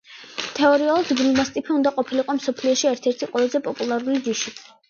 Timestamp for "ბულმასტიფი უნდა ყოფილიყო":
1.19-2.37